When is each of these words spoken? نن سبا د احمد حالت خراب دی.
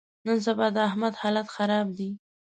نن 0.25 0.37
سبا 0.45 0.67
د 0.75 0.77
احمد 0.89 1.13
حالت 1.21 1.47
خراب 1.55 1.87
دی. 1.97 2.09